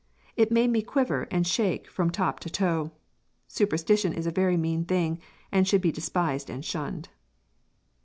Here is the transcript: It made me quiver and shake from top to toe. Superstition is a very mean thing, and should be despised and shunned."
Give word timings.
It 0.35 0.51
made 0.51 0.71
me 0.71 0.81
quiver 0.81 1.27
and 1.29 1.45
shake 1.45 1.87
from 1.87 2.09
top 2.09 2.39
to 2.39 2.49
toe. 2.49 2.91
Superstition 3.47 4.13
is 4.13 4.25
a 4.25 4.31
very 4.31 4.57
mean 4.57 4.83
thing, 4.83 5.19
and 5.51 5.67
should 5.67 5.81
be 5.81 5.91
despised 5.91 6.49
and 6.49 6.65
shunned." 6.65 7.09